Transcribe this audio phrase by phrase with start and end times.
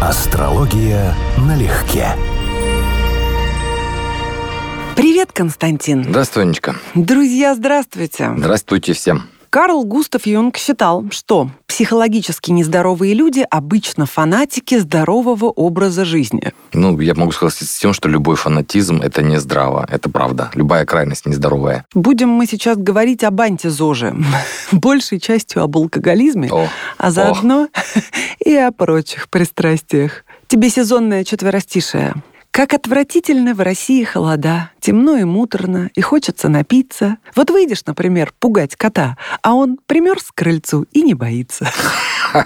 [0.00, 2.06] Астрология налегке.
[4.94, 6.04] Привет, Константин.
[6.04, 6.76] Здравствуй, Анечка.
[6.94, 8.32] Друзья, здравствуйте.
[8.36, 9.28] Здравствуйте всем.
[9.50, 16.52] Карл Густав Юнг считал, что психологически нездоровые люди обычно фанатики здорового образа жизни.
[16.74, 20.50] Ну, я могу согласиться с тем, что любой фанатизм– это не здраво, это правда.
[20.54, 21.86] Любая крайность нездоровая.
[21.94, 24.14] Будем мы сейчас говорить об антизоже,
[24.72, 26.68] большей частью об алкоголизме, О,
[26.98, 27.68] а заодно
[28.44, 30.24] и о прочих пристрастиях.
[30.46, 32.14] Тебе сезонное четверостишее.
[32.58, 37.18] Как отвратительно в России холода, темно и муторно, и хочется напиться.
[37.36, 41.70] Вот выйдешь, например, пугать кота, а он примерз к крыльцу и не боится.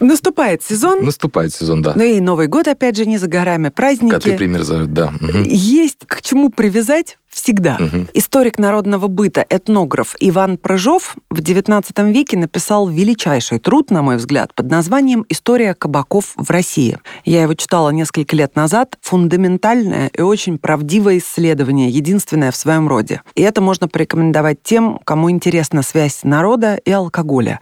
[0.00, 1.04] Наступает сезон.
[1.04, 1.92] Наступает сезон, да.
[1.94, 4.14] Ну и Новый год, опять же, не за горами, праздники.
[4.14, 5.12] Коты примерзают, да.
[5.44, 7.76] Есть к чему привязать всегда.
[7.78, 8.08] Мгм.
[8.14, 14.54] Историк народного быта, этнограф Иван Прыжов в XIX веке написал величайший труд, на мой взгляд,
[14.54, 16.98] под названием «История кабаков в России».
[17.24, 18.96] Я его читала несколько лет назад.
[19.02, 23.20] Фундаментальное и очень правдивое исследование, единственное в своем роде.
[23.34, 27.60] И это можно порекомендовать тем, кому интересна связь народа и алкоголя.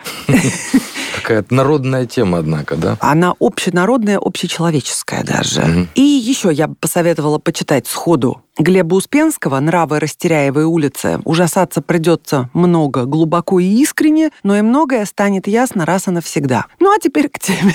[1.16, 2.96] Какая-то народная тема, однако, да?
[3.00, 5.62] Она общенародная, общечеловеческая даже.
[5.62, 5.88] Мгм.
[5.94, 11.20] И еще я бы посоветовала почитать сходу Глеба Успенского «Нравы Растеряевой улицы».
[11.24, 16.66] Ужасаться придется много, глубоко и искренне, но и многое станет ясно раз и навсегда.
[16.78, 17.74] Ну а теперь к теме.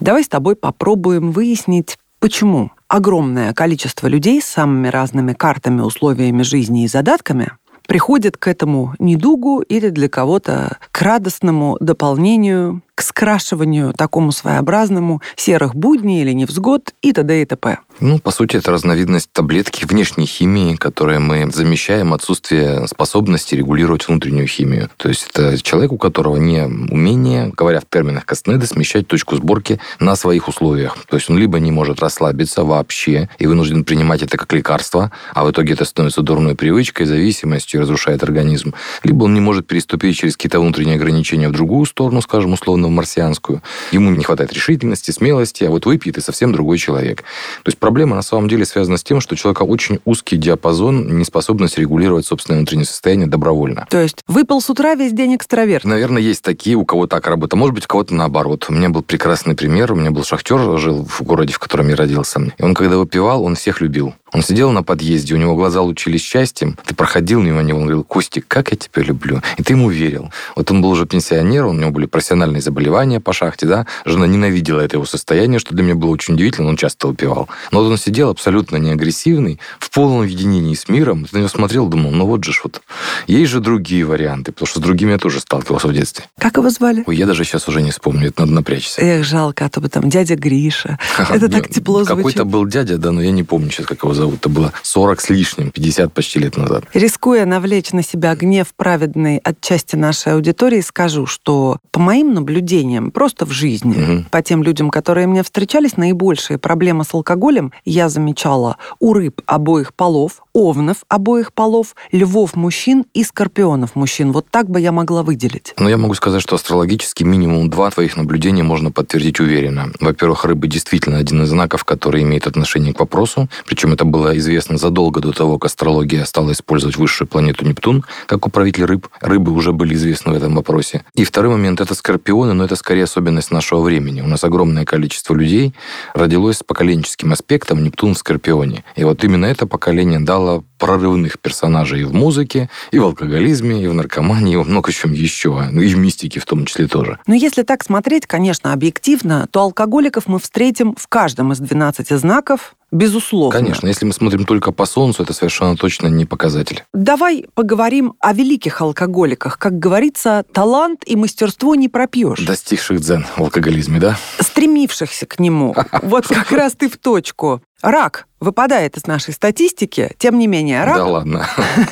[0.00, 6.82] Давай с тобой попробуем выяснить, почему огромное количество людей с самыми разными картами, условиями жизни
[6.82, 7.52] и задатками
[7.86, 15.74] приходит к этому недугу или для кого-то к радостному дополнению, к скрашиванию такому своеобразному серых
[15.74, 17.42] будней или невзгод и т.д.
[17.42, 17.78] и т.п.
[18.00, 24.46] Ну, по сути, это разновидность таблетки внешней химии, которые мы замещаем отсутствие способности регулировать внутреннюю
[24.46, 24.90] химию.
[24.96, 29.80] То есть это человек, у которого не умение, говоря в терминах Кастнеда, смещать точку сборки
[29.98, 30.96] на своих условиях.
[31.08, 35.44] То есть он либо не может расслабиться вообще и вынужден принимать это как лекарство, а
[35.44, 38.74] в итоге это становится дурной привычкой, зависимостью разрушает организм.
[39.02, 43.62] Либо он не может переступить через какие-то внутренние ограничения в другую сторону, скажем, условно, марсианскую.
[43.90, 47.22] Ему не хватает решительности, смелости, а вот выпьет и совсем другой человек.
[47.62, 51.18] То есть проблема на самом деле связана с тем, что у человека очень узкий диапазон,
[51.18, 53.86] неспособность регулировать собственное внутреннее состояние добровольно.
[53.90, 55.84] То есть выпал с утра весь день экстраверт.
[55.84, 57.56] Наверное, есть такие, у кого так работа.
[57.56, 58.66] Может быть, у кого-то наоборот.
[58.68, 59.92] У меня был прекрасный пример.
[59.92, 62.40] У меня был шахтер, жил в городе, в котором я родился.
[62.56, 64.14] И он, когда выпивал, он всех любил.
[64.32, 66.78] Он сидел на подъезде, у него глаза лучились счастьем.
[66.86, 69.42] Ты проходил мимо него, он говорил, Костик, как я тебя люблю.
[69.58, 70.30] И ты ему верил.
[70.56, 73.86] Вот он был уже пенсионер, у него были профессиональные заболевания по шахте, да.
[74.06, 77.48] Жена ненавидела это его состояние, что для меня было очень удивительно, он часто выпивал.
[77.70, 81.26] Но вот он сидел абсолютно не агрессивный, в полном единении с миром.
[81.26, 82.80] Ты на него смотрел, думал, ну вот же ж вот.
[83.26, 86.24] Есть же другие варианты, потому что с другими я тоже сталкивался в детстве.
[86.38, 87.04] Как его звали?
[87.06, 89.02] Ой, я даже сейчас уже не вспомню, это надо напрячься.
[89.02, 90.98] Эх, жалко, а то бы там дядя Гриша.
[91.30, 92.46] Это так тепло Какой-то звучит.
[92.46, 94.36] был дядя, да, но я не помню сейчас, как его зовут.
[94.36, 96.84] Это было 40 с лишним, 50 почти лет назад.
[96.94, 102.61] Рискуя навлечь на себя гнев праведный от части нашей аудитории, скажу, что по моим наблюдениям,
[103.10, 104.24] просто в жизни, Мгм.
[104.30, 109.94] по тем людям, которые мне встречались, наибольшие проблемы с алкоголем я замечала у рыб обоих
[109.94, 114.32] полов, овнов обоих полов, львов мужчин и скорпионов мужчин.
[114.32, 115.74] Вот так бы я могла выделить.
[115.78, 119.90] Но я могу сказать, что астрологически минимум два твоих наблюдения можно подтвердить уверенно.
[120.00, 123.48] Во-первых, рыбы действительно один из знаков, который имеет отношение к вопросу.
[123.66, 128.46] Причем это было известно задолго до того, как астрология стала использовать высшую планету Нептун как
[128.46, 129.08] управитель рыб.
[129.20, 131.04] Рыбы уже были известны в этом вопросе.
[131.14, 134.20] И второй момент– это скорпионы, но это скорее особенность нашего времени.
[134.20, 135.74] У нас огромное количество людей
[136.14, 138.84] родилось с поколенческим аспектом Нептун в Скорпионе.
[138.96, 143.86] И вот именно это поколение дало прорывных персонажей и в музыке, и в алкоголизме, и
[143.86, 145.68] в наркомании, и во много чем еще.
[145.70, 147.18] Ну и в мистике в том числе тоже.
[147.26, 152.74] Но если так смотреть, конечно, объективно, то алкоголиков мы встретим в каждом из 12 знаков,
[152.92, 153.58] безусловно.
[153.58, 156.84] Конечно, если мы смотрим только по Солнцу, это совершенно точно не показатель.
[156.92, 159.58] Давай поговорим о великих алкоголиках.
[159.58, 162.38] Как говорится, талант и мастерство не пропьешь.
[162.38, 164.16] Достигших дзен в алкоголизме, да?
[164.38, 165.74] Стремившихся к нему.
[166.02, 167.62] Вот как раз ты в точку.
[167.82, 171.46] Рак выпадает из нашей статистики, тем не менее, рак Да ладно.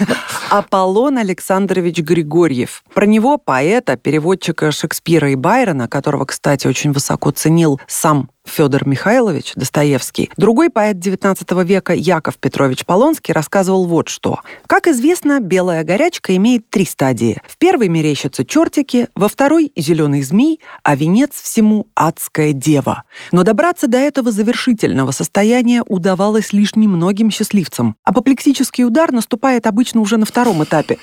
[0.51, 2.83] Аполлон Александрович Григорьев.
[2.93, 9.53] Про него поэта, переводчика Шекспира и Байрона, которого, кстати, очень высоко ценил сам Федор Михайлович
[9.55, 10.31] Достоевский.
[10.37, 14.41] Другой поэт XIX века Яков Петрович Полонский рассказывал вот что.
[14.67, 17.41] Как известно, белая горячка имеет три стадии.
[17.47, 23.05] В первой мерещатся чертики, во второй– зеленый змей, а венец всему– адская дева.
[23.31, 27.97] Но добраться до этого завершительного состояния лечение удавалось лишь немногим счастливцам.
[28.05, 30.99] Апоплексический удар наступает обычно уже на втором этапе.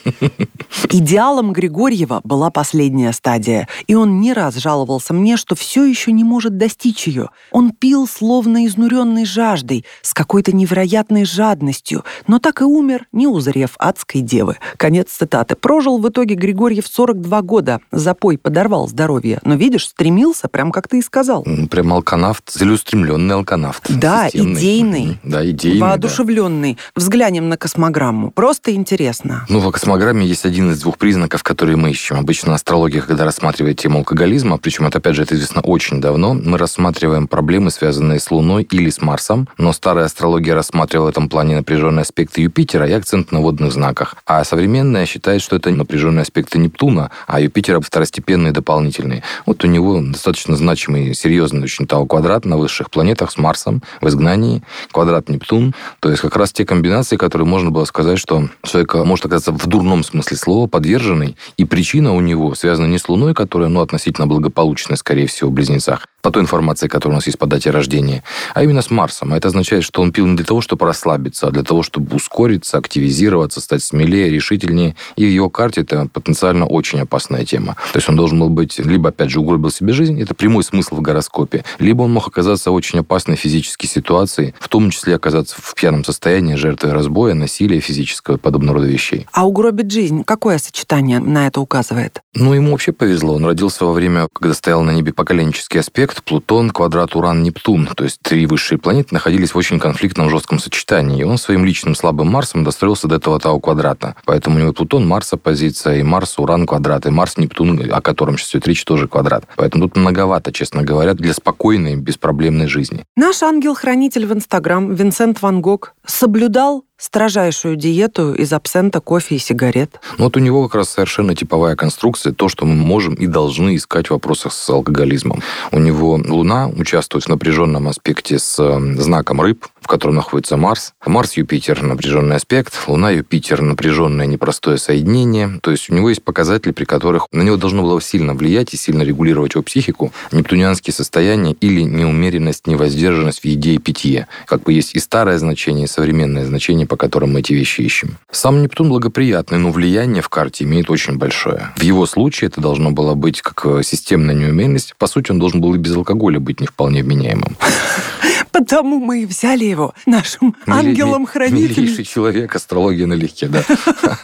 [0.89, 6.23] Идеалом Григорьева была последняя стадия, и он не раз жаловался мне, что все еще не
[6.23, 7.29] может достичь ее.
[7.51, 13.75] Он пил словно изнуренный жаждой, с какой-то невероятной жадностью, но так и умер, не узрев
[13.79, 14.57] адской девы.
[14.77, 15.55] Конец цитаты.
[15.55, 17.79] Прожил в итоге Григорьев 42 года.
[17.91, 19.39] Запой подорвал здоровье.
[19.43, 21.45] Но, видишь, стремился, прям как ты и сказал.
[21.69, 23.83] Прям алканавт, целеустремленный алканавт.
[23.89, 24.61] Да, системный.
[24.67, 25.19] Идейный.
[25.23, 25.81] Да, идейный.
[25.81, 26.73] Воодушевленный.
[26.73, 27.01] Да.
[27.01, 28.31] Взглянем на космограмму.
[28.31, 29.45] Просто интересно.
[29.49, 32.17] Ну, в космограмме есть один из двух признаков, которые мы ищем.
[32.17, 36.57] Обычно астрология, когда рассматривает тему алкоголизма, причем это, опять же, это известно очень давно, мы
[36.57, 41.55] рассматриваем проблемы, связанные с Луной или с Марсом, но старая астрология рассматривала в этом плане
[41.55, 44.15] напряженные аспекты Юпитера и акцент на водных знаках.
[44.25, 49.23] А современная считает, что это напряженные аспекты Нептуна, а Юпитера второстепенные дополнительные.
[49.45, 54.46] Вот у него достаточно значимый, серьезный очень Тау-квадрат на высших планетах с Марсом в изгнании,
[54.91, 55.73] квадрат Нептун.
[55.99, 59.65] То есть как раз те комбинации, которые можно было сказать, что человек может оказаться в
[59.67, 64.27] дурном смысле слова подверженный, и причина у него связана не с Луной, которая, ну, относительно
[64.27, 68.23] благополучная, скорее всего, в Близнецах, по той информации, которая у нас есть по дате рождения,
[68.53, 69.33] а именно с Марсом.
[69.33, 72.15] А это означает, что он пил не для того, чтобы расслабиться, а для того, чтобы
[72.15, 74.95] ускориться, активизироваться, стать смелее, решительнее.
[75.15, 77.75] И в его карте это потенциально очень опасная тема.
[77.93, 80.95] То есть он должен был быть, либо, опять же, угробил себе жизнь, это прямой смысл
[80.95, 85.55] в гороскопе, либо он мог оказаться в очень опасной физической ситуации, в том числе оказаться
[85.59, 89.27] в пьяном состоянии, жертвой разбоя, насилия физического и подобного рода вещей.
[89.31, 92.21] А угробить жизнь, какое сочетание на это указывает?
[92.33, 93.35] Ну, ему вообще повезло.
[93.35, 97.87] Он родился во время, когда стоял на небе поколенческий аспект, Плутон, квадрат Уран, Нептун.
[97.95, 101.21] То есть три высшие планеты находились в очень конфликтном жестком сочетании.
[101.21, 104.15] И он своим личным слабым Марсом достроился до этого Тау-квадрата.
[104.25, 108.37] Поэтому у него Плутон, Марс оппозиция, и Марс, Уран квадрат, и Марс, Нептун, о котором
[108.37, 109.45] сейчас идет речь, тоже квадрат.
[109.55, 113.03] Поэтому тут многовато, честно говоря, для спокойной, беспроблемной жизни.
[113.15, 119.99] Наш ангел-хранитель в Инстаграм, Винсент Ван Гог, соблюдал строжайшую диету из абсента, кофе и сигарет.
[120.17, 123.75] Ну, вот у него как раз совершенно типовая конструкция, то, что мы можем и должны
[123.75, 125.41] искать в вопросах с алкоголизмом.
[125.71, 128.55] У него Луна участвует в напряженном аспекте с
[128.97, 130.93] знаком рыб, в котором находится Марс.
[131.05, 135.61] Марс-Юпитер– напряженный аспект, Луна-Юпитер– напряженное непростое соединение.
[135.63, 138.77] То есть у него есть показатели, при которых на него должно было сильно влиять и
[138.77, 144.27] сильно регулировать его психику, нептунианские состояния или неумеренность, невоздержанность в еде и питье.
[144.45, 148.17] Как бы есть и старое значение, и современное значение по которым мы эти вещи ищем.
[148.29, 151.69] Сам Нептун благоприятный, но влияние в карте имеет очень большое.
[151.77, 154.95] В его случае это должно было быть как э, системная неумеренность.
[154.97, 157.55] По сути, он должен был и без алкоголя быть не вполне вменяемым.
[158.57, 161.83] Потому мы и взяли его нашим ангелом-хранителем.
[161.83, 163.63] Милейший человек, астрология налегке, да.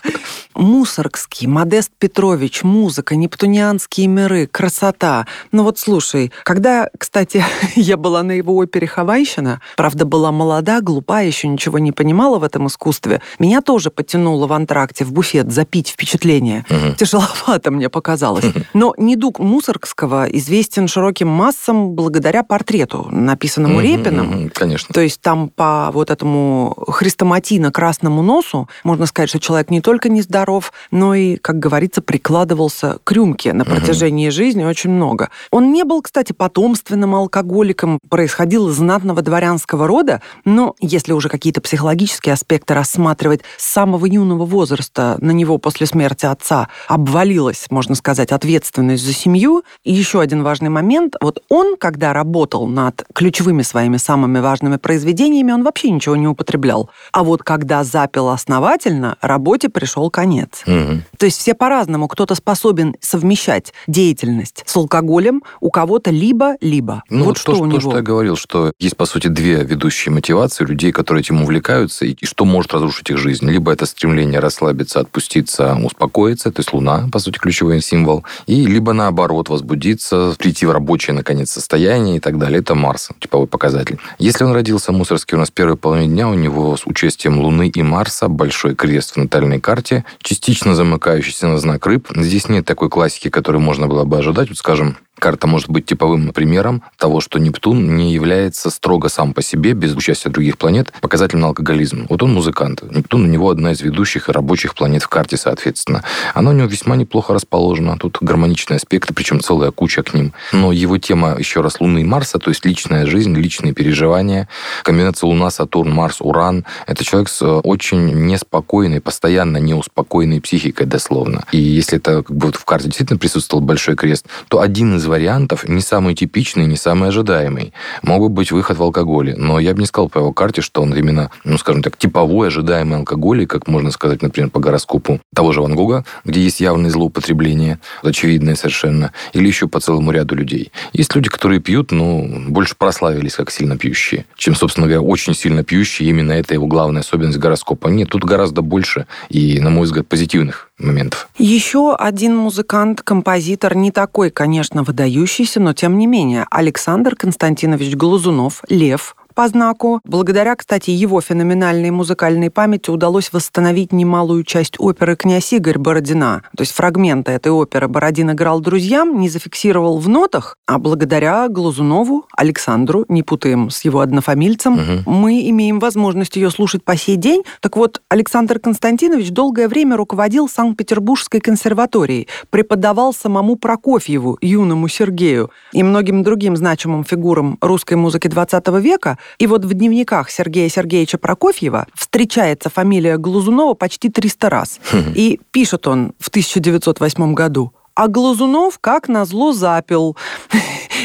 [0.55, 5.25] Мусоргский, Модест Петрович, музыка, нептунианские миры, красота.
[5.51, 7.43] Ну вот слушай, когда, кстати,
[7.75, 12.43] я была на его опере «Хавайщина», правда, была молода, глупа, еще ничего не понимала в
[12.43, 16.65] этом искусстве, меня тоже потянуло в антракте, в буфет, запить впечатление.
[16.69, 16.95] Угу.
[16.97, 18.45] Тяжеловато мне показалось.
[18.73, 23.81] Но недуг Мусоргского известен широким массам благодаря портрету, написанному угу,
[24.23, 24.45] Репиным.
[24.45, 24.93] Угу, конечно.
[24.93, 30.21] То есть там по вот этому хрестоматийно-красному носу можно сказать, что человек не только не
[30.21, 34.33] здоров, здоров, но и, как говорится, прикладывался к рюмке на протяжении угу.
[34.33, 35.29] жизни очень много.
[35.51, 41.61] Он не был, кстати, потомственным алкоголиком, происходил из знатного дворянского рода, но если уже какие-то
[41.61, 48.31] психологические аспекты рассматривать с самого юного возраста на него после смерти отца обвалилась, можно сказать,
[48.31, 49.63] ответственность за семью.
[49.83, 51.15] И еще один важный момент.
[51.21, 56.91] Вот он, когда работал над ключевыми своими самыми важными произведениями, он вообще ничего не употреблял.
[57.11, 60.61] А вот когда запил основательно, работе пришел конец.
[60.67, 61.01] Угу.
[61.17, 62.07] То есть все по-разному.
[62.07, 67.01] Кто-то способен совмещать деятельность с алкоголем, у кого-то либо-либо.
[67.09, 67.79] Ну, вот что, что у него.
[67.79, 72.05] То, что я говорил, что есть, по сути, две ведущие мотивации людей, которые этим увлекаются,
[72.05, 73.49] и что может разрушить их жизнь.
[73.49, 78.93] Либо это стремление расслабиться, отпуститься, успокоиться, то есть Луна, по сути, ключевой символ, и либо
[78.93, 82.59] наоборот, возбудиться, прийти в рабочее, наконец, состояние и так далее.
[82.59, 83.92] Это Марс, типовой показатель.
[84.19, 87.81] Если он родился мусорский у нас первой половине дня, у него с участием Луны и
[87.81, 92.07] Марса большой крест в натальной карте, частично замыкающийся на знак рыб.
[92.15, 94.49] Здесь нет такой классики, которую можно было бы ожидать.
[94.49, 99.41] Вот, скажем, Карта может быть типовым примером того, что Нептун не является строго сам по
[99.41, 102.07] себе, без участия других планет, показателем алкоголизм.
[102.09, 102.83] Вот он музыкант.
[102.91, 106.03] Нептун у него одна из ведущих и рабочих планет в карте, соответственно.
[106.33, 107.97] Она у него весьма неплохо расположена.
[107.97, 110.33] Тут гармоничные аспекты, причем целая куча к ним.
[110.51, 114.49] Но его тема, еще раз, Луны и Марса, то есть личная жизнь, личные переживания,
[114.83, 116.65] комбинация Луна, Сатурн, Марс, Уран.
[116.85, 121.45] Это человек с очень неспокойной, постоянно неуспокоенной психикой, дословно.
[121.53, 125.12] И если это как бы вот в карте действительно присутствовал большой крест, то один из
[125.13, 127.71] вариантов не самый типичный, не самый ожидаемый.
[128.01, 130.81] Мог бы быть выход в алкоголе, но я бы не сказал по его карте, что
[130.81, 135.51] он именно, ну, скажем так, типовой ожидаемый алкоголик, как можно сказать, например, по гороскопу того
[135.51, 140.71] же Ван Гога, где есть явное злоупотребление, очевидное совершенно, или еще по целому ряду людей.
[140.93, 145.63] Есть люди, которые пьют, но больше прославились как сильно пьющие, чем, собственно говоря, очень сильно
[145.63, 146.09] пьющие.
[146.09, 147.87] Именно это его главная особенность гороскопа.
[147.89, 151.29] Нет, тут гораздо больше и, на мой взгляд, позитивных моментов.
[151.37, 158.63] Еще один музыкант, композитор, не такой, конечно, выдающийся, но тем не менее, Александр Константинович Глазунов,
[158.69, 159.99] Лев, по знаку.
[160.03, 166.43] Благодаря, кстати, его феноменальной музыкальной памяти удалось восстановить немалую часть оперы «Князь Игорь» Бородина.
[166.55, 172.25] То есть фрагменты этой оперы Бородин играл друзьям, не зафиксировал в нотах, а благодаря Глазунову,
[172.35, 175.11] Александру, не путаем с его однофамильцем, угу.
[175.11, 177.43] мы имеем возможность ее слушать по сей день.
[177.59, 185.83] Так вот, Александр Константинович долгое время руководил Санкт-Петербургской консерваторией, преподавал самому Прокофьеву, юному Сергею и
[185.83, 191.87] многим другим значимым фигурам русской музыки 20 века, и вот в дневниках Сергея Сергеевича Прокофьева
[191.95, 194.79] встречается фамилия Глазунова почти 300 раз.
[194.91, 195.13] Хм.
[195.15, 200.17] И пишет он в 1908 году а Глазунов, как назло, запил.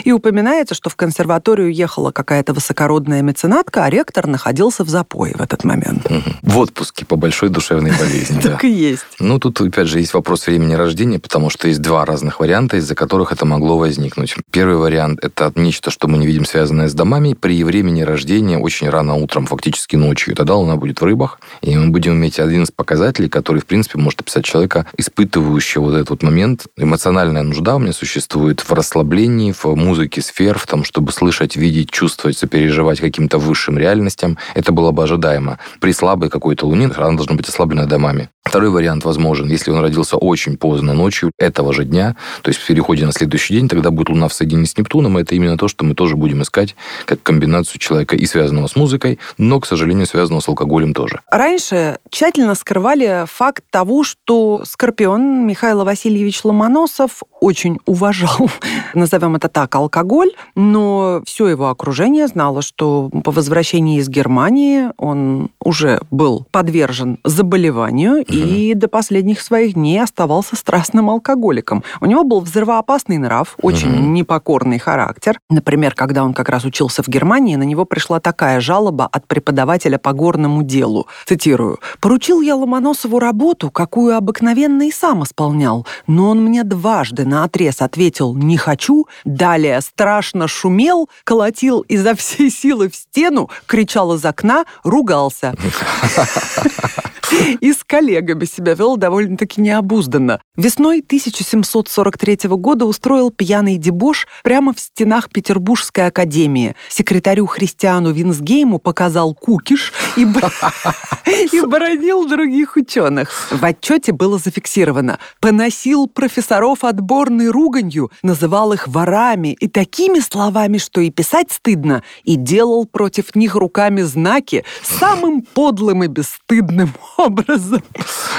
[0.05, 5.41] И упоминается, что в консерваторию ехала какая-то высокородная меценатка, а ректор находился в запое в
[5.41, 6.07] этот момент.
[6.43, 8.41] В отпуске по большой душевной болезни.
[8.49, 9.05] Так и есть.
[9.19, 12.95] Ну, тут, опять же, есть вопрос времени рождения, потому что есть два разных варианта, из-за
[12.95, 14.35] которых это могло возникнуть.
[14.51, 17.35] Первый вариант– это нечто, что мы не видим, связанное с домами.
[17.35, 20.35] При времени рождения очень рано утром, фактически ночью.
[20.35, 23.99] Тогда Луна будет в рыбах, и мы будем иметь один из показателей, который, в принципе,
[23.99, 29.53] может описать человека, испытывающего вот этот вот момент эмоциональная нужда у меня существует в расслаблении,
[29.53, 34.37] в музыке сфер, в том, чтобы слышать, видеть, чувствовать, сопереживать каким-то высшим реальностям.
[34.55, 35.59] Это было бы ожидаемо.
[35.81, 38.29] При слабой какой-то луне она должна быть ослаблена домами.
[38.49, 42.67] Второй вариант возможен, если он родился очень поздно ночью этого же дня, то есть в
[42.67, 45.69] переходе на следующий день, тогда будет Луна в соединении с Нептуном, и это именно то,
[45.69, 50.07] что мы тоже будем искать как комбинацию человека и связанного с музыкой, но, к сожалению,
[50.07, 51.21] связанного с алкоголем тоже.
[51.31, 58.51] Раньше тщательно скрывали факт того, что Скорпион Михаил Васильевич Ломоносов очень уважал,
[58.95, 65.51] назовем это так, алкоголь, но все его окружение знало, что по возвращении из Германии он
[65.63, 71.83] уже был подвержен заболеванию, mm и до последних своих дней оставался страстным алкоголиком.
[72.01, 75.39] У него был взрывоопасный нрав, очень mm непокорный характер.
[75.51, 79.99] Например, когда он как раз учился в Германии, на него пришла такая жалоба от преподавателя
[79.99, 81.07] по горному делу.
[81.27, 81.79] Цитирую.
[82.01, 87.81] «Поручил я Ломоносову работу, какую обыкновенно и сам исполнял, но он мне дважды на отрез
[87.81, 94.65] ответил «не хочу», далее страшно шумел, колотил изо всей силы в стену, кричал из окна,
[94.85, 95.55] ругался.
[97.61, 100.41] И с коллегами себя вел довольно-таки необузданно.
[100.57, 106.75] Весной 1743 года устроил пьяный дебош прямо в стенах Петербургской академии.
[106.89, 110.23] Секретарю Христиану Винсгейму показал кукиш и,
[111.53, 113.31] и бронил других ученых.
[113.51, 115.19] В отчете было зафиксировано.
[115.41, 122.37] Поносил профессоров отборной руганью, называл их ворами и такими словами, что и писать стыдно, и
[122.37, 127.83] делал против них руками знаки самым подлым и бесстыдным образом.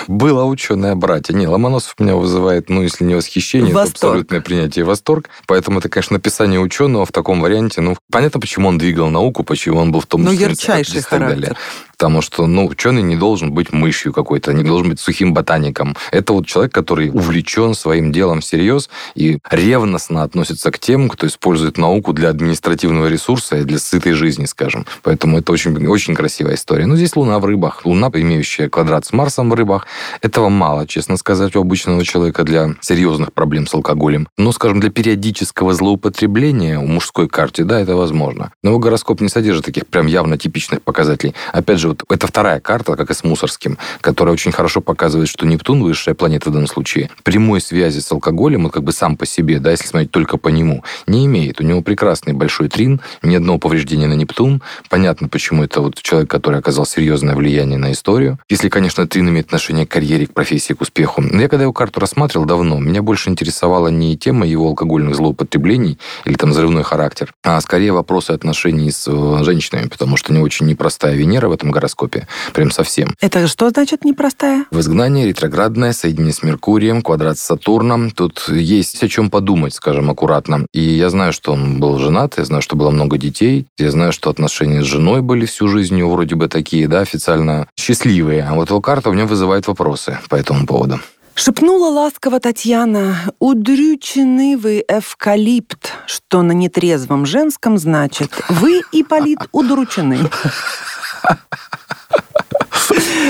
[0.07, 1.33] Было ученое братья.
[1.33, 4.00] Не, Ломоносов меня вызывает, ну, если не восхищение, восторг.
[4.00, 5.29] то абсолютное принятие восторг.
[5.45, 7.81] Поэтому это, конечно, написание ученого в таком варианте.
[7.81, 10.24] Ну, понятно, почему он двигал науку, почему он был в том...
[10.24, 11.57] Ну, ярчайший характер.
[12.00, 15.98] Потому что, ну, ученый не должен быть мышью какой-то, не должен быть сухим ботаником.
[16.12, 21.77] Это вот человек, который увлечен своим делом всерьез и ревностно относится к тем, кто использует
[21.77, 24.86] науку для административного ресурса и для сытой жизни, скажем.
[25.03, 26.86] Поэтому это очень, очень красивая история.
[26.86, 27.82] Ну, здесь Луна в рыбах.
[27.84, 29.86] Луна, имеющая квадрат с Марсом в рыбах.
[30.22, 34.29] Этого мало, честно сказать, у обычного человека для серьезных проблем с алкоголем.
[34.38, 38.53] Но, скажем, для периодического злоупотребления у мужской карте, да, это возможно.
[38.63, 41.36] Но его гороскоп не содержит таких прям явно типичных показателей.
[41.51, 45.46] Опять же, вот это вторая карта, как и с Мусорским, которая очень хорошо показывает, что
[45.46, 49.25] Нептун, высшая планета в данном случае, прямой связи с алкоголем, он как бы сам по
[49.25, 51.60] себе, да, если смотреть только по нему, не имеет.
[51.60, 54.62] У него прекрасный большой трин, ни одного повреждения на Нептун.
[54.89, 58.39] Понятно, почему это вот человек, который оказал серьезное влияние на историю.
[58.50, 61.22] Если, конечно, трин имеет отношение к карьере, к профессии, к успеху.
[61.22, 66.00] Но я когда его карту рассматривал давно, меня больше интересовала не тема его алкогольных злоупотреблений
[66.25, 70.67] или там взрывной характер, а скорее вопросы отношений с э, женщинами, потому что не очень
[70.67, 72.27] непростая Венера в этом гороскопе.
[72.53, 73.15] Прям совсем.
[73.21, 74.65] Это что значит непростая?
[74.71, 78.12] В изгнании ретроградное, соединение с Меркурием, квадрат с Сатурном.
[78.12, 80.65] Тут есть о чем подумать, скажем, аккуратно.
[80.74, 84.12] И я знаю, что он был женат, я знаю, что было много детей, я знаю,
[84.12, 88.43] что отношения с женой были всю жизнь вроде бы такие, да, официально счастливые.
[88.43, 91.00] А вот его карта у меня вызывает вопросы по этому поводу.
[91.36, 100.19] Шепнула ласково Татьяна, удрючены вы эвкалипт, что на нетрезвом женском значит, вы, Ипполит, удручены.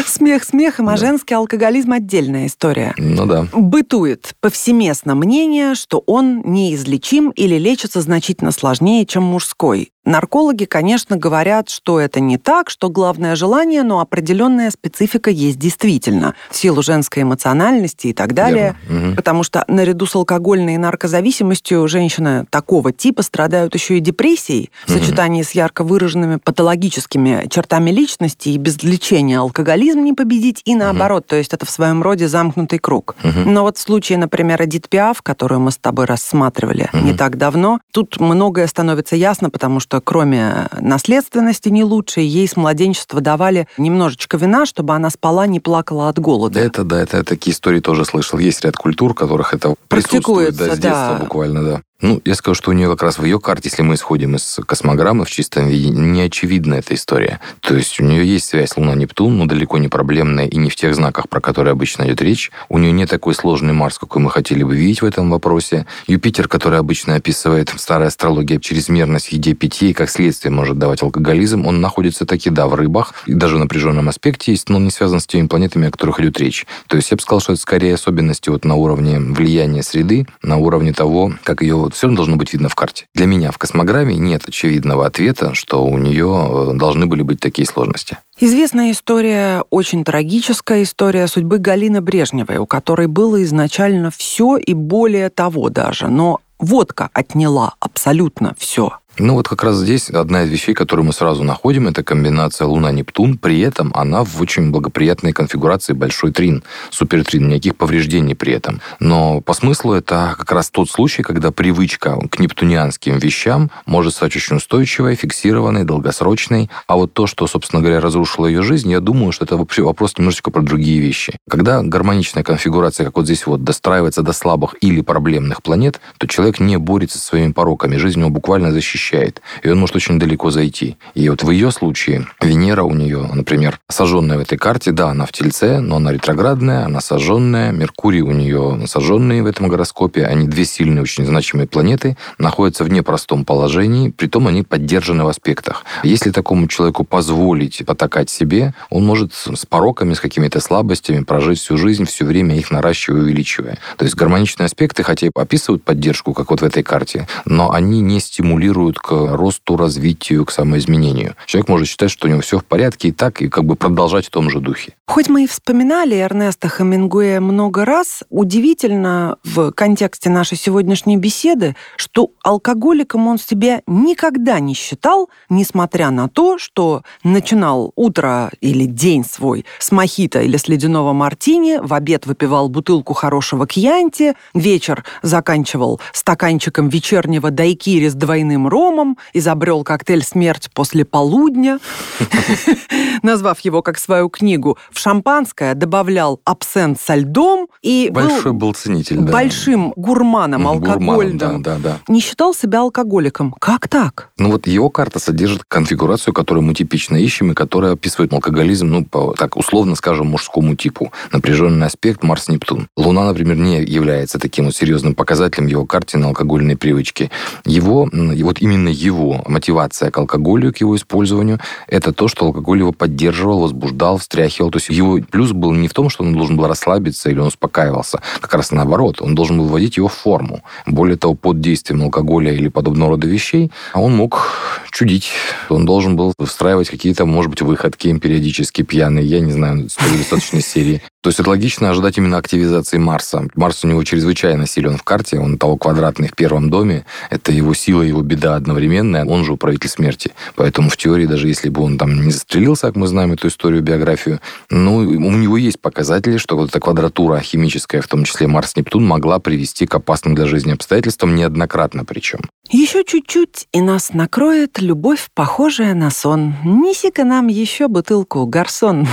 [0.05, 2.93] Смех смехом, а женский алкоголизм отдельная история.
[2.97, 3.47] Ну да.
[3.53, 9.91] Бытует повсеместно мнение, что он неизлечим или лечится значительно сложнее, чем мужской.
[10.05, 16.35] Наркологи, конечно, говорят, что это не так, что главное желание, но определенная специфика есть действительно
[16.49, 18.75] в силу женской эмоциональности и так далее.
[18.87, 19.07] Верно.
[19.09, 19.15] Угу.
[19.17, 24.91] Потому что наряду с алкогольной и наркозависимостью женщины такого типа страдают еще и депрессией в
[24.91, 31.27] сочетании с ярко выраженными патологическими чертами личности и без лечения алкоголизм не победить и наоборот.
[31.27, 33.15] То есть это в своем роде замкнутый круг.
[33.23, 37.79] Но вот в случае, например, Эдит Пиаф, которую мы с тобой рассматривали не так давно,
[37.91, 44.37] тут многое становится ясно, потому что кроме наследственности не лучшей, ей с младенчества давали немножечко
[44.37, 46.59] вина, чтобы она спала, не плакала от голода.
[46.59, 48.37] Это, да, это такие истории тоже слышал.
[48.39, 51.19] Есть ряд культур, в которых это присутствует да, с детства да.
[51.19, 51.81] буквально, да.
[52.01, 54.59] Ну, я скажу, что у нее как раз в ее карте, если мы исходим из
[54.65, 57.41] космограммы в чистом виде, не очевидна эта история.
[57.59, 60.95] То есть у нее есть связь Луна-Нептун, но далеко не проблемная и не в тех
[60.95, 62.51] знаках, про которые обычно идет речь.
[62.69, 65.87] У нее не такой сложный Марс, какой мы хотели бы видеть в этом вопросе.
[66.07, 71.03] Юпитер, который обычно описывает старая астрология чрезмерность в еде питье и как следствие может давать
[71.03, 74.91] алкоголизм, он находится таки, да, в рыбах, и даже в напряженном аспекте есть, но не
[74.91, 76.65] связан с теми планетами, о которых идет речь.
[76.87, 80.55] То есть я бы сказал, что это скорее особенности вот на уровне влияния среды, на
[80.55, 83.07] уровне того, как ее вот все должно быть видно в карте.
[83.15, 87.67] Для меня в космограмме нет очевидного ответа, что у нее э, должны были быть такие
[87.67, 88.17] сложности.
[88.39, 95.29] Известная история, очень трагическая история судьбы Галины Брежневой, у которой было изначально все и более
[95.29, 98.93] того даже, но водка отняла абсолютно все.
[99.21, 103.37] Ну вот как раз здесь одна из вещей, которую мы сразу находим, это комбинация Луна-Нептун.
[103.37, 108.79] При этом она в очень благоприятной конфигурации большой трин, супертрин, никаких повреждений при этом.
[109.01, 114.37] Но по смыслу это как раз тот случай, когда привычка к нептунианским вещам может стать
[114.37, 116.69] очень устойчивой, фиксированной, долгосрочной.
[116.87, 120.17] А вот то, что, собственно говоря, разрушило ее жизнь, я думаю, что это вообще вопрос
[120.17, 121.37] немножечко про другие вещи.
[121.49, 126.61] Когда гармоничная конфигурация, как вот здесь вот, достраивается до слабых или проблемных планет, то человек
[126.61, 127.97] не борется со своими пороками.
[127.97, 129.41] Жизнь его буквально защищает защищает.
[129.63, 130.97] И он может очень далеко зайти.
[131.15, 135.25] И вот в ее случае Венера у нее, например, сожженная в этой карте, да, она
[135.25, 137.71] в Тельце, но она ретроградная, она сожженная.
[137.71, 140.25] Меркурий у нее сожженный в этом гороскопе.
[140.25, 145.83] Они две сильные, очень значимые планеты, находятся в непростом положении, притом они поддержаны в аспектах.
[146.03, 151.77] Если такому человеку позволить потакать себе, он может с пороками, с какими-то слабостями прожить всю
[151.77, 153.77] жизнь, все время их наращивая и увеличивая.
[153.97, 158.01] То есть гармоничные аспекты, хотя и описывают поддержку, как вот в этой карте, но они
[158.01, 161.35] не стимулируют к росту, развитию, к самоизменению.
[161.45, 164.27] Человек может считать, что у него все в порядке и так, и как бы продолжать
[164.27, 164.93] в том же духе.
[165.07, 172.31] Хоть мы и вспоминали Эрнеста Хамингуэя много раз, удивительно в контексте нашей сегодняшней беседы, что
[172.43, 179.65] алкоголиком он себя никогда не считал, несмотря на то, что начинал утро или день свой
[179.79, 186.89] с мохито или с ледяного мартини, в обед выпивал бутылку хорошего кьянти, вечер заканчивал стаканчиком
[186.89, 191.79] вечернего дайкири с двойным ромом, ромом, изобрел коктейль «Смерть после полудня»,
[193.23, 194.77] назвав его как свою книгу.
[194.91, 201.63] В шампанское добавлял абсент со льдом и Большой был ценитель, большим гурманом алкогольным.
[202.07, 203.53] Не считал себя алкоголиком.
[203.59, 204.29] Как так?
[204.37, 209.05] Ну вот его карта содержит конфигурацию, которую мы типично ищем, и которая описывает алкоголизм, ну,
[209.05, 211.11] по, так условно скажем, мужскому типу.
[211.31, 212.87] Напряженный аспект Марс-Нептун.
[212.95, 217.29] Луна, например, не является таким вот серьезным показателем его карте на алкогольные привычки.
[217.65, 222.91] Его, вот именно его мотивация к алкоголю, к его использованию, это то, что алкоголь его
[222.91, 224.71] поддерживал, возбуждал, встряхивал.
[224.71, 227.47] То есть его плюс был не в том, что он должен был расслабиться или он
[227.47, 228.21] успокаивался.
[228.41, 229.21] Как раз наоборот.
[229.21, 230.63] Он должен был вводить его в форму.
[230.85, 234.49] Более того, под действием алкоголя или подобного рода вещей он мог
[234.91, 235.31] чудить.
[235.69, 239.25] Он должен был встраивать какие-то, может быть, выходки периодически пьяные.
[239.25, 241.01] Я не знаю, с достаточной серии.
[241.21, 243.45] То есть это логично ожидать именно активизации Марса.
[243.55, 247.73] Марс у него чрезвычайно силен в карте, он того квадратный в первом доме, это его
[247.73, 250.31] сила, его беда одновременная, он же управитель смерти.
[250.55, 253.81] Поэтому в теории, даже если бы он там не застрелился, как мы знаем эту историю,
[253.81, 259.05] биографию, ну, у него есть показатели, что вот эта квадратура химическая, в том числе Марс-Нептун,
[259.05, 262.39] могла привести к опасным для жизни обстоятельствам неоднократно причем.
[262.69, 266.53] Еще чуть-чуть, и нас накроет любовь, похожая на сон.
[266.63, 269.07] Неси-ка нам еще бутылку, гарсон.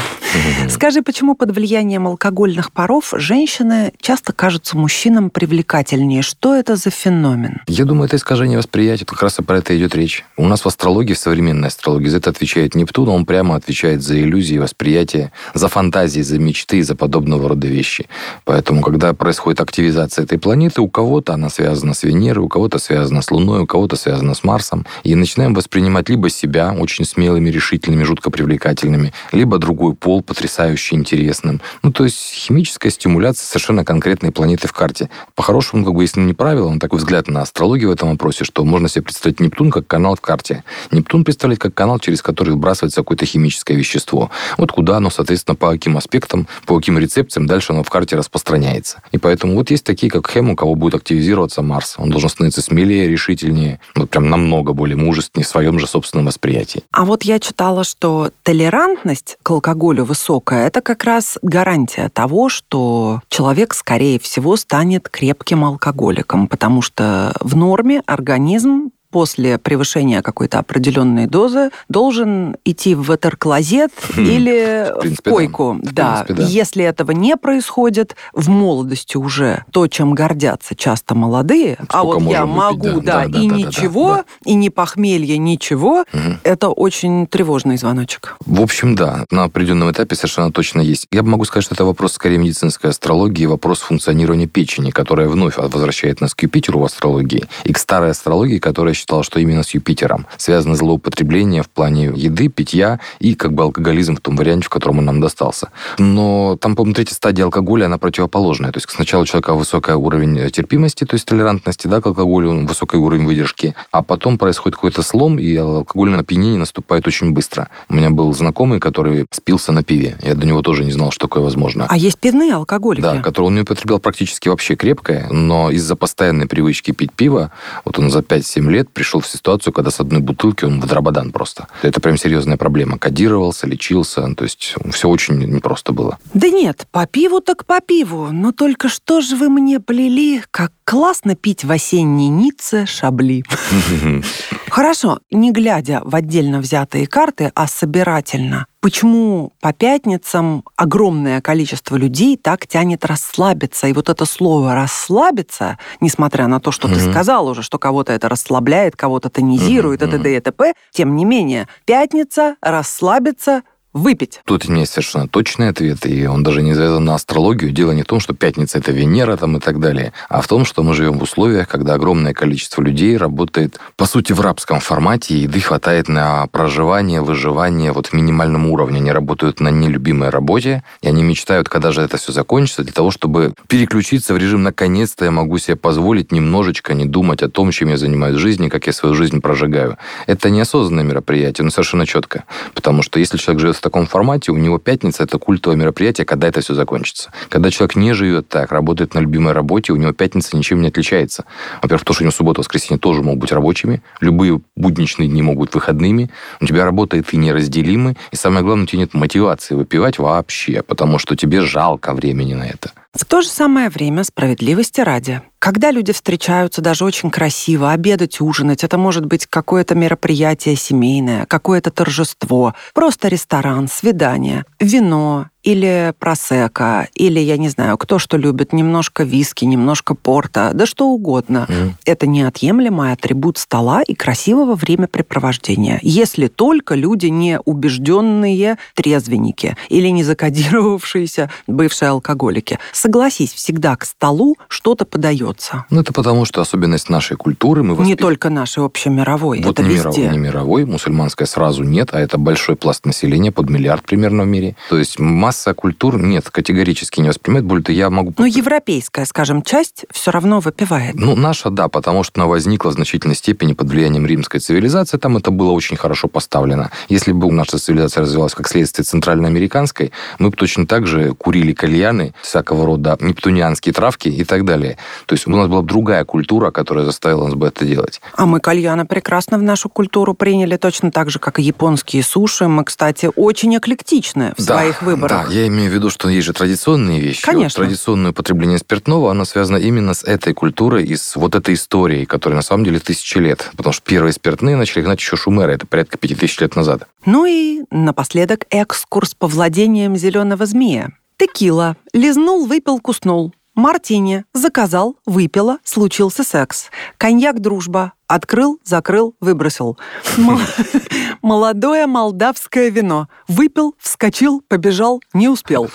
[0.69, 6.21] Скажи, почему под влиянием алкогольных паров женщины часто кажутся мужчинам привлекательнее?
[6.21, 7.63] Что это за феномен?
[7.67, 9.07] Я думаю, это искажение восприятия.
[9.07, 10.25] Как раз и про это идет речь.
[10.37, 14.20] У нас в астрологии, в современной астрологии, за это отвечает Нептун, он прямо отвечает за
[14.20, 18.09] иллюзии, восприятие, за фантазии, за мечты за подобного рода вещи.
[18.44, 23.22] Поэтому, когда происходит активизация этой планеты, у кого-то она связана с Венерой, у кого-то связана
[23.22, 28.05] с Луной, у кого-то связана с Марсом, и начинаем воспринимать либо себя очень смелыми, решительными,
[28.05, 31.61] жутко привлекательными, либо другой пол потрясающе интересным.
[31.83, 35.11] Ну, то есть химическая стимуляция совершенно конкретной планеты в карте.
[35.35, 38.64] По-хорошему, как бы, если не правило, он такой взгляд на астрологию в этом вопросе, что
[38.64, 40.65] можно себе представить Нептун как канал в карте.
[40.91, 44.31] Нептун представлять как канал, через который сбрасывается какое-то химическое вещество.
[44.59, 49.03] Вот куда оно, соответственно, по каким аспектам, по каким рецепциям дальше оно в карте распространяется.
[49.12, 51.95] И поэтому вот есть такие, как Хэм, у кого будет активизироваться Марс.
[51.99, 56.83] Он должен становиться смелее, решительнее, вот прям намного более мужественнее в своем же собственном восприятии.
[56.93, 63.21] А вот я читала, что толерантность к алкоголю высокая, это как раз гарантия того, что
[63.29, 71.26] человек, скорее всего, станет крепким алкоголиком, потому что в норме организм после превышения какой-то определенной
[71.26, 74.20] дозы должен идти в ватерклозет хм.
[74.20, 75.81] или в, принципе, в койку.
[75.83, 76.16] Да.
[76.16, 76.48] В принципе, да.
[76.50, 82.31] Если этого не происходит, в молодости уже то, чем гордятся часто молодые, Сколько а вот
[82.31, 84.24] я могу, выпить, да, да, да, и да, ничего, да, да.
[84.44, 86.37] и не похмелье, ничего, угу.
[86.42, 88.37] это очень тревожный звоночек.
[88.44, 91.07] В общем, да, на определенном этапе совершенно точно есть.
[91.11, 96.20] Я могу сказать, что это вопрос скорее медицинской астрологии, вопрос функционирования печени, которая вновь возвращает
[96.20, 100.27] нас к Юпитеру в астрологии и к старой астрологии, которая считал, что именно с Юпитером
[100.37, 104.99] связано злоупотребление в плане еды, питья и как бы алкоголизм в том варианте, в котором
[104.99, 105.69] он нам достался.
[105.99, 108.73] Но там, по-моему, третья стадия алкоголя, она противоположная.
[108.73, 112.97] То есть сначала у человека высокий уровень терпимости, то есть толерантности да, к алкоголю, высокий
[112.97, 117.69] уровень выдержки, а потом происходит какой-то слом, и алкогольное опьянение наступает очень быстро.
[117.88, 120.16] У меня был знакомый, который спился на пиве.
[120.23, 121.87] Я до него тоже не знал, что такое возможно.
[121.88, 123.03] А есть пивные алкоголики?
[123.03, 127.53] Да, которые он не употреблял практически вообще крепкое, но из-за постоянной привычки пить пиво,
[127.85, 131.31] вот он за 5-7 лет пришел в ситуацию, когда с одной бутылки он в дрободан
[131.31, 131.69] просто.
[131.83, 132.99] Это прям серьезная проблема.
[132.99, 136.19] Кодировался, лечился, то есть все очень непросто было.
[136.33, 140.73] Да нет, по пиву так по пиву, но только что же вы мне плели, как
[140.87, 143.42] классно пить в осенней Ницце шабли.
[144.70, 148.66] Хорошо, не глядя в отдельно взятые карты, а собирательно.
[148.81, 153.88] Почему по пятницам огромное количество людей так тянет расслабиться?
[153.88, 158.29] И вот это слово «расслабиться», несмотря на то, что ты сказал уже, что кого-то это
[158.29, 160.37] расслабляет, кого-то тонизирует, и т.д.
[160.37, 163.62] и т.п., тем не менее, пятница, расслабиться–
[163.97, 164.41] выпить?
[164.45, 167.73] Тут есть совершенно точный ответ, и он даже не завязан на астрологию.
[167.73, 170.65] Дело не в том, что пятница– это Венера там и так далее, а в том,
[170.65, 175.35] что мы живем в условиях, когда огромное количество людей работает, по сути, в рабском формате,
[175.35, 178.99] и еды хватает на проживание, выживание вот в минимальном уровне.
[178.99, 183.11] Они работают на нелюбимой работе, и они мечтают, когда же это все закончится, для того,
[183.11, 187.89] чтобы переключиться в режим «наконец-то я могу себе позволить немножечко не думать о том, чем
[187.89, 189.97] я занимаюсь в жизни, как я свою жизнь прожигаю».
[190.27, 192.45] Это неосознанное мероприятие, но совершенно четко.
[192.75, 196.49] Потому что если человек живет в таком формате, у него пятница– это культовое мероприятие, когда
[196.49, 197.31] это все закончится.
[197.49, 201.44] Когда человек не живет так, работает на любимой работе, у него пятница ничем не отличается.
[201.83, 205.75] Во-первых, то, что у него суббота, воскресенье тоже могут быть рабочими, любые будничные дни могут
[205.75, 210.19] выходными, у тебя работа и ты неразделимы, и самое главное, у тебя нет мотивации выпивать
[210.19, 212.93] вообще, потому что тебе жалко времени на это.
[213.15, 215.41] В то же самое время справедливости ради.
[215.59, 221.91] Когда люди встречаются даже очень красиво, обедать, ужинать, это может быть какое-то мероприятие семейное, какое-то
[221.91, 229.24] торжество, просто ресторан, свидание, вино, или просека, или, я не знаю, кто что любит, немножко
[229.24, 231.66] виски, немножко порта, да что угодно.
[231.68, 231.92] Mm.
[232.05, 235.98] Это неотъемлемый атрибут стола и красивого времяпрепровождения.
[236.02, 242.79] Если только люди не убежденные трезвенники или не закодировавшиеся бывшие алкоголики.
[242.92, 245.85] Согласись, всегда к столу что-то подается.
[245.90, 248.07] Ну, это потому, что особенность нашей культуры мы воспит...
[248.07, 249.62] Не только нашей, общемировой.
[249.62, 250.22] Вот это не везде.
[250.22, 254.46] Мировой, не мировой, мусульманской сразу нет, а это большой пласт населения, под миллиард примерно в
[254.46, 254.76] мире.
[254.88, 257.64] То есть масса масса культур нет, категорически не воспринимает.
[257.64, 258.35] Более того, я могу...
[258.37, 261.14] Но европейская, скажем, часть все равно выпивает.
[261.14, 265.16] Ну, наша, да, потому что она возникла в значительной степени под влиянием римской цивилизации.
[265.16, 266.90] Там это было очень хорошо поставлено.
[267.09, 272.35] Если бы наша цивилизация развивалась как следствие центральноамериканской, мы бы точно так же курили кальяны,
[272.42, 274.99] всякого рода нептунианские травки и так далее.
[275.27, 278.21] То есть у нас была бы другая культура, которая заставила нас бы это делать.
[278.35, 282.69] А мы кальяны прекрасно в нашу культуру приняли точно так же, как и японские суши.
[282.69, 285.46] Мы, кстати, очень эклектичны в да, своих выборах.
[285.46, 287.43] Да, я имею в виду, что есть же традиционные вещи.
[287.43, 287.83] Конечно.
[287.83, 292.27] Вот традиционное употребление спиртного, оно связано именно с этой культурой и с вот этой историей,
[292.27, 293.71] которая на самом деле тысячи лет.
[293.77, 297.07] Потому что первые спиртные начали гнать еще шумеры, это порядка пяти тысяч лет назад.
[297.25, 301.11] Ну и напоследок экскурс по владениям зеленого змея.
[301.39, 301.97] Текила.
[302.13, 303.53] Лизнул, выпил, куснул.
[303.75, 304.45] Мартини.
[304.55, 306.87] Заказал, выпила, случился секс.
[307.19, 308.15] Коньяк «Дружба».
[308.29, 309.97] Открыл, закрыл, выбросил.
[311.43, 313.29] Молодое молдавское вино.
[313.47, 315.89] Выпил, вскочил, побежал, не успел.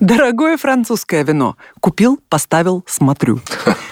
[0.00, 1.56] Дорогое французское вино.
[1.80, 3.40] Купил, поставил, смотрю.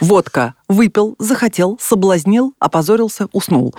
[0.01, 0.55] Водка.
[0.68, 3.75] Выпил, захотел, соблазнил, опозорился, уснул.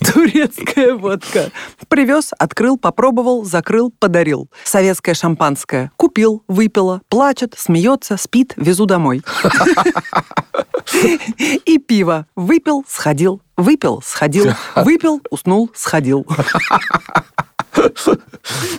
[0.00, 1.50] Турецкая водка.
[1.88, 4.48] Привез, открыл, попробовал, закрыл, подарил.
[4.64, 5.90] Советское шампанское.
[5.96, 9.22] Купил, выпила, плачет, смеется, спит, везу домой.
[11.64, 12.26] И пиво.
[12.36, 13.40] Выпил, сходил.
[13.56, 14.52] Выпил, сходил.
[14.76, 16.26] Выпил, уснул, сходил.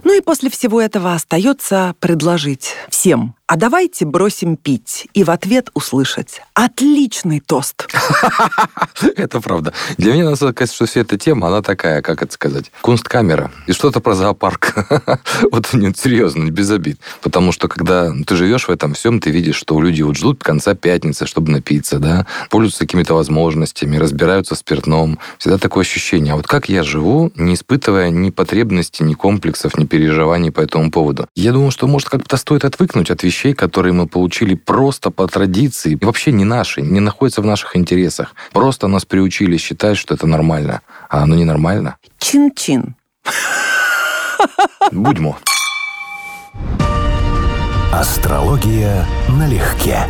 [0.04, 5.71] Ну и после всего этого остается предложить всем, а давайте бросим пить и в ответ
[5.73, 7.88] услышать «Отличный тост!»
[9.15, 9.73] Это правда.
[9.97, 13.51] Для меня, надо сказать, что вся эта тема, она такая, как это сказать, кунсткамера.
[13.65, 14.75] И что-то про зоопарк.
[15.51, 16.99] Вот нет, серьезно, без обид.
[17.21, 20.75] Потому что, когда ты живешь в этом всем, ты видишь, что люди вот ждут конца
[20.75, 25.17] пятницы, чтобы напиться, да, пользуются какими-то возможностями, разбираются в спиртном.
[25.39, 26.33] Всегда такое ощущение.
[26.33, 30.91] А вот как я живу, не испытывая ни потребностей, ни комплексов, ни переживаний по этому
[30.91, 31.27] поводу?
[31.35, 35.93] Я думаю, что, может, как-то стоит отвыкнуть от вещей, которые мы получили просто по традиции,
[35.93, 38.36] и вообще не наши, не находятся в наших интересах.
[38.52, 40.82] Просто нас приучили считать, что это нормально.
[41.10, 41.95] А оно не нормально.
[42.19, 42.95] Чин-чин.
[44.91, 45.38] Будьмо.
[47.93, 50.06] Астрология налегке.